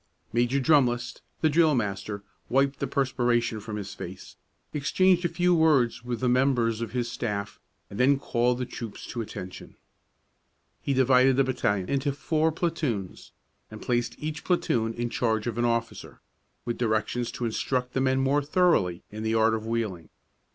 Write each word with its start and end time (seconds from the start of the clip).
Major 0.33 0.59
Drumlist, 0.59 1.21
the 1.41 1.49
drill 1.51 1.75
master, 1.75 2.23
wiped 2.49 2.79
the 2.79 2.87
perspiration 2.87 3.59
from 3.59 3.75
his 3.75 3.93
face, 3.93 4.35
exchanged 4.73 5.25
a 5.25 5.29
few 5.29 5.53
words 5.53 6.03
with 6.03 6.21
the 6.21 6.27
members 6.27 6.81
of 6.81 6.91
his 6.93 7.11
staff, 7.11 7.59
and 7.87 7.99
then 7.99 8.17
called 8.17 8.57
the 8.57 8.65
troops 8.65 9.05
to 9.05 9.21
attention. 9.21 9.75
He 10.81 10.95
divided 10.95 11.35
the 11.37 11.43
battalion 11.43 11.87
into 11.87 12.13
four 12.13 12.51
platoons, 12.51 13.31
and 13.69 13.79
placed 13.79 14.15
each 14.17 14.43
platoon 14.43 14.95
in 14.95 15.11
charge 15.11 15.45
of 15.45 15.59
an 15.59 15.65
officer, 15.65 16.19
with 16.65 16.79
directions 16.79 17.31
to 17.33 17.45
instruct 17.45 17.93
the 17.93 18.01
men 18.01 18.21
more 18.21 18.41
thoroughly 18.41 19.03
in 19.11 19.21
the 19.21 19.35
art 19.35 19.53
of 19.53 19.67
wheeling. 19.67 20.09